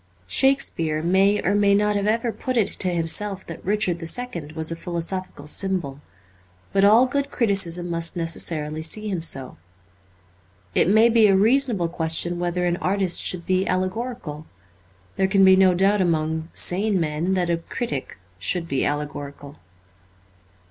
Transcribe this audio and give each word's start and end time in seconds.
Shakespeare 0.25 1.03
may 1.03 1.43
or 1.43 1.53
may 1.53 1.75
not 1.75 1.95
have 1.95 2.07
ever 2.07 2.31
put 2.31 2.57
it 2.57 2.69
to 2.69 2.87
himself 2.87 3.45
that 3.45 3.63
Richard 3.63 3.99
the 3.99 4.07
Second 4.07 4.53
was 4.53 4.71
a 4.71 4.75
philosophical 4.75 5.45
symbol; 5.45 6.01
but 6.73 6.83
all 6.83 7.05
good 7.05 7.29
criticism 7.29 7.87
must 7.91 8.17
necessarily 8.17 8.81
see 8.81 9.09
him 9.09 9.21
so. 9.21 9.57
It 10.73 10.89
may 10.89 11.07
be 11.07 11.27
a 11.27 11.35
reasonable 11.37 11.87
question 11.87 12.39
whether 12.39 12.65
an 12.65 12.77
artist 12.77 13.23
should 13.23 13.45
be 13.45 13.67
allegorical. 13.67 14.47
There 15.17 15.27
can 15.27 15.45
be 15.45 15.55
no 15.55 15.75
doubt 15.75 16.01
among 16.01 16.49
sane 16.51 16.99
men 16.99 17.35
that 17.35 17.51
a 17.51 17.57
critic 17.57 18.17
should 18.39 18.67
be 18.67 18.83
allegorical. 18.83 19.57